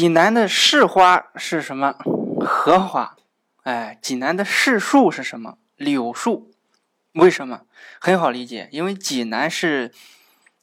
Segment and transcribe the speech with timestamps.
[0.00, 1.94] 济南的市花是什么？
[2.40, 3.18] 荷花。
[3.64, 5.58] 哎，济南的市树是什么？
[5.76, 6.50] 柳树。
[7.12, 7.66] 为什么？
[8.00, 9.92] 很好理解，因为济南是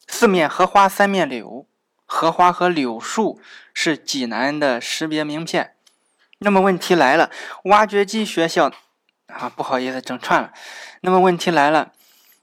[0.08, 1.68] 四面荷花三面柳，
[2.04, 3.40] 荷花和柳树
[3.72, 5.76] 是济南的识别名片。
[6.38, 7.30] 那么问题来了，
[7.66, 8.72] 挖掘机学校
[9.28, 10.52] 啊，不好意思整串了。
[11.02, 11.92] 那么问题来了，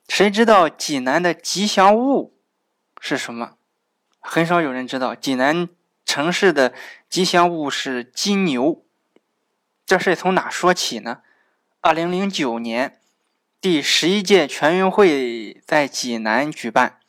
[0.08, 2.38] 谁知道济南的吉祥物
[3.02, 3.56] 是什么？
[4.22, 5.68] 很少有人知道，济南
[6.06, 6.74] 城市的
[7.10, 8.86] 吉祥物是金牛。
[9.86, 11.20] 这事从哪说起呢？
[11.82, 13.00] 二零零九年，
[13.60, 17.00] 第十一届全运会在济南举办。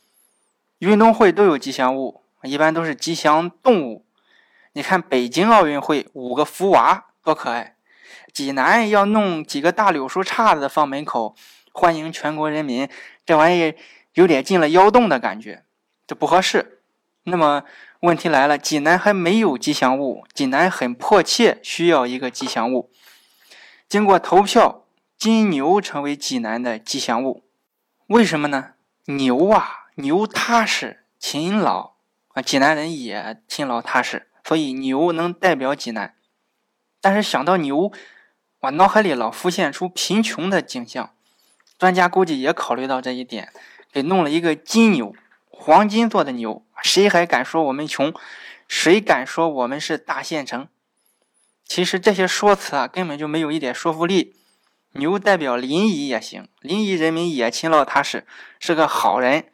[0.79, 4.05] 运动会都有吉祥物，一般都是吉祥动物。
[4.73, 7.77] 你看北京奥运会五个福娃多可爱，
[8.33, 11.35] 济南要弄几个大柳树杈子放门口，
[11.73, 12.87] 欢迎全国人民。
[13.25, 13.75] 这玩意
[14.13, 15.65] 有点进了窑洞的感觉，
[16.07, 16.76] 这不合适。
[17.27, 17.63] 那么。
[18.01, 22.93] 问题来了，济南还没有吉祥物，济南很迫切需要一个吉祥物。
[23.89, 24.85] 经过投票，
[25.17, 27.43] 金牛成为济南的吉祥物。
[28.09, 28.75] 为什么呢？
[29.07, 31.95] 牛啊，牛踏实、勤劳
[32.29, 36.15] 啊，济南人也勤劳踏实，所以牛能代表济南。
[37.01, 37.91] 但是想到牛，
[38.61, 41.11] 我脑海里老浮现出贫穷的景象。
[41.79, 43.51] 专家估计也考虑到这一点，
[43.91, 45.15] 给弄了一个金牛，
[45.49, 46.63] 黄金做的牛。
[46.83, 48.13] 谁还敢说我们穷？
[48.69, 50.69] 谁敢说我们是大县城？
[51.65, 54.35] 其实这些说辞啊，根本就没有一点说服力。
[54.93, 58.27] 牛代表临沂也行，临沂人民也勤劳踏实，
[58.59, 59.47] 是个好人，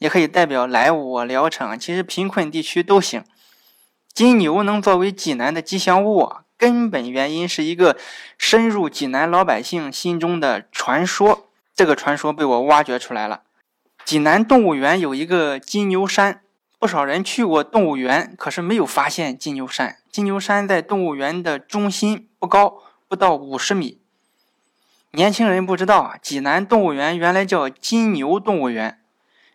[0.00, 3.24] 也可以代表莱芜、聊城，其实贫困地区都行。
[4.12, 7.96] 金牛能作为济南的吉祥物，啊根本原因是一个
[8.36, 11.48] 深入济南老百姓心中的传说。
[11.74, 13.42] 这个传说被我挖掘出来了。
[14.04, 16.42] 济南动物园有一个金牛山。
[16.82, 19.98] 不少人去过动物园，可是没有发现金牛山。
[20.10, 24.00] 金牛山在动物园的中心，不高，不到五十米。
[25.12, 28.98] 年轻人不知道啊，济南动物园原来叫金牛动物园。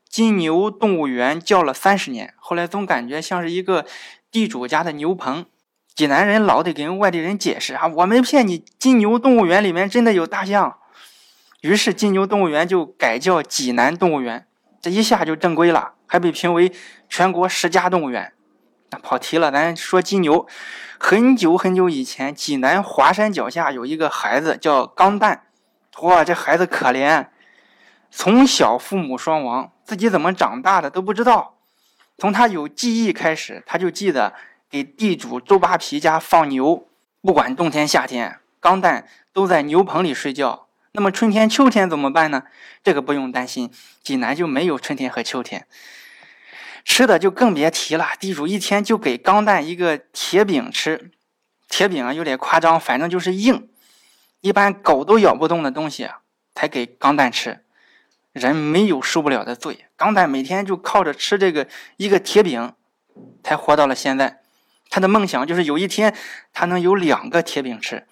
[0.08, 3.86] 金牛动物园叫了三十年，后来总感觉像是一个
[4.32, 5.46] 地主家的牛棚。
[5.94, 10.78] 济南人老得跟外地人解释啊，我没骗你，金牛动物园里面真的有大象。
[11.60, 14.48] 于是金牛动物园就改叫济南动物园，
[14.88, 15.94] 一下就正规了。
[16.10, 16.72] 还被评为
[17.10, 18.32] 全国十佳动物园。
[18.92, 20.48] 那跑题了，咱说金牛。
[20.98, 25.44] 很久很久以前，济南华山脚下有一个孩子叫钢蛋。
[26.00, 27.28] 哇，这孩子可怜，
[28.10, 31.58] 从小父母双亡，自己怎么长大的都不知道。
[32.18, 34.34] 从他有记忆开始，他就记得
[34.70, 36.88] 给地主周扒皮家放牛，
[37.22, 40.67] 不管冬天夏天，钢蛋都在牛棚里睡觉。
[40.98, 42.46] 那么春天秋天怎么办呢？
[42.84, 43.72] 这个不用担心，
[44.02, 45.68] 济南就没有春天和秋天。
[46.84, 51.12] 吃的就更别提了，地主一天就给钢蛋一个铁饼吃，
[51.70, 53.70] 铁饼啊有点夸张，反正就是硬，
[54.42, 56.22] 一般狗都咬不动的东西啊
[56.56, 57.64] 才给钢蛋吃。
[58.34, 62.74] 人没有受不了的罪，钢蛋每天就靠着吃这个一个铁饼，
[63.44, 64.42] 才活到了现在。
[64.90, 66.16] 他的梦想就是有一天
[66.52, 68.08] 他能有两个铁饼吃。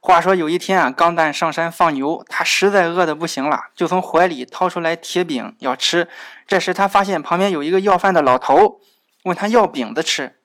[0.00, 6.08] 话说有一天啊，钢蛋上山放牛，他实在饿得不行了，就从怀里掏出来铁饼要吃。
[6.46, 8.80] 这时他发现旁边有一个要饭的老头，
[9.24, 10.36] 问他要饼子吃。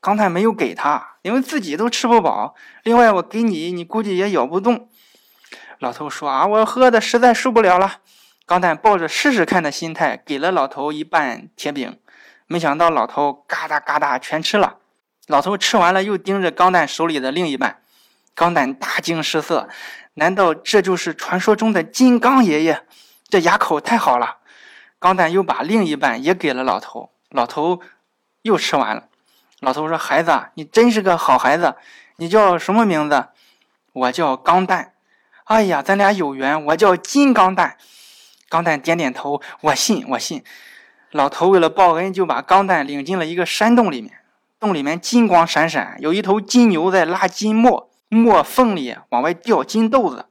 [0.00, 2.54] 钢蛋没有给他，因为自己都吃不饱。
[2.84, 4.88] 另外我给你，你估计也咬不动。
[5.78, 7.98] 老头说啊，我饿的实在受不了了。
[8.46, 11.98] 钢蛋抱着试试看的心态，给了老头一半铁饼。
[12.46, 14.76] 没想到老头嘎哒嘎哒全吃了。
[15.26, 17.80] 老头吃完了，又盯着钢蛋手里的另一半。
[18.34, 19.68] 钢蛋大惊失色，
[20.14, 22.84] 难道这就是传说中的金刚爷爷？
[23.28, 24.38] 这牙口太好了！
[24.98, 27.80] 钢蛋又把另一半也给了老头，老头
[28.42, 29.04] 又吃完了。
[29.60, 31.76] 老头说：“孩子，你真是个好孩子，
[32.16, 33.26] 你叫什么名字？”
[33.92, 34.94] 我叫钢蛋。
[35.44, 37.76] 哎呀，咱俩有缘，我叫金刚蛋。
[38.48, 40.42] 钢蛋点点头，我信，我信。
[41.10, 44.20] 老头为了报恩，就把钢蛋领进了一个山洞里面，
[44.58, 47.89] 洞里面金光闪闪，有一头金牛在拉金磨。
[48.12, 50.26] 磨缝里往外掉金豆子，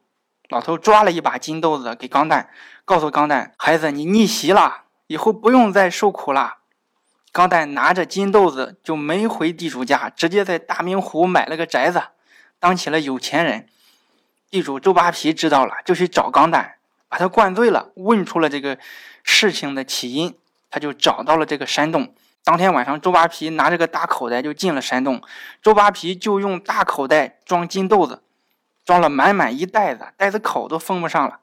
[0.49, 2.49] 老头抓了一把金豆子给钢蛋，
[2.83, 6.57] 告诉钢蛋：“孩子，你逆袭了，以后不用再受苦了。”
[7.31, 12.03] 钢蛋拿着金豆子就没回地主家，直接在大明湖买了个宅子，
[12.59, 13.69] 当起了有钱人。
[14.49, 16.75] 地主周扒皮知道了，就去找钢蛋，
[17.07, 18.77] 把他灌醉了，问出了这个
[19.23, 20.35] 事情的起因，
[20.69, 22.13] 他就找到了这个山洞。
[22.43, 25.21] 当天晚上，周扒皮拿着个大口袋就进了山洞。
[25.61, 28.23] 周扒皮就用大口袋装金豆子，
[28.83, 31.41] 装了满满一袋子，袋子口都封不上了。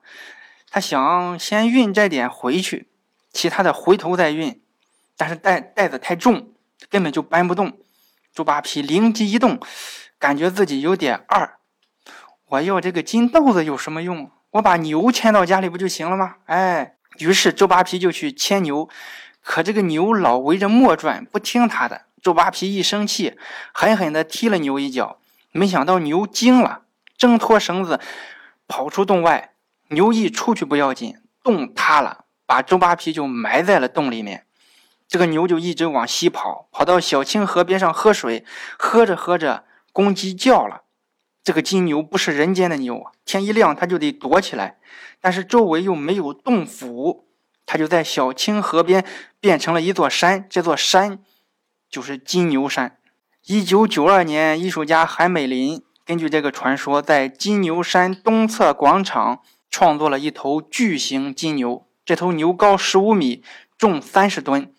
[0.69, 2.89] 他想先运这点回去，
[3.33, 4.61] 其他的回头再运。
[5.17, 6.53] 但是袋袋子太重，
[6.91, 7.79] 根本就搬不动。
[8.35, 9.61] 周扒皮灵机一动，
[10.19, 11.59] 感觉自己有点二。
[12.49, 14.31] 我要这个金豆子有什么用？
[14.51, 16.37] 我把牛牵到家里不就行了吗？
[16.47, 18.89] 哎，于是周扒皮就去牵牛，
[19.47, 22.07] 可这个牛老围着磨转，不听他的。
[22.21, 23.39] 周扒皮一生气，
[23.73, 25.21] 狠狠地踢了牛一脚。
[25.53, 26.83] 没想到牛惊了，
[27.17, 28.01] 挣脱绳子，
[28.67, 29.53] 跑出洞外。
[29.91, 34.47] 牛一出去不要紧，洞塌了，把周扒皮就埋在了洞里面。
[35.07, 38.45] 这个牛就一直往西跑，跑到小清河边上喝水，
[38.77, 39.63] 喝着喝着，
[39.93, 40.83] 公鸡叫了。
[41.45, 44.79] 这个金牛不是人间的牛，天一亮它就得躲起来，
[45.21, 47.26] 但是周围又没有洞府，
[47.67, 49.05] 它就在小清河边
[49.41, 50.47] 变成了一座山。
[50.49, 51.19] 这座山
[51.91, 52.97] 就是金牛山。
[53.47, 61.87] 一九九二年，艺术家韩美林根据这个传说，在金牛山东侧广场创作了一头巨型金牛。
[62.05, 63.43] 这头牛高十五米，
[63.77, 64.73] 重三十吨，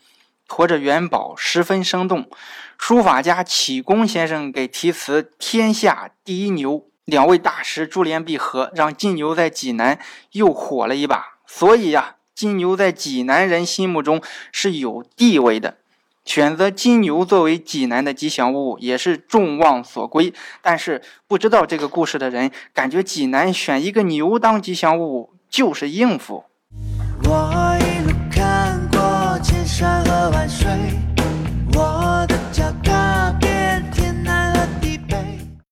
[0.47, 2.29] 驮着元宝，十分生动。
[2.77, 9.99] 书法家启功先生给题词“天下第一牛”，两位大师珠联璧合，让金牛在济南
[10.31, 11.39] 又火了一把。
[11.45, 15.77] 所以呀，金牛在济南人心目中是有地位的。
[16.23, 20.31] 选择金牛作为济南的吉祥物也是众望所归，
[20.61, 26.43] 但是不知道这个故事的人感觉济南选一个牛当吉祥物就是应付。